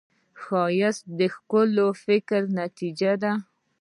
[0.41, 3.33] ښایست د ښکلي فکر نتیجه ده